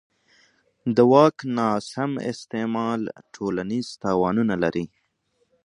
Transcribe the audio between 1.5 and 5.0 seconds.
ناسم استعمال ټولنیز تاوانونه لري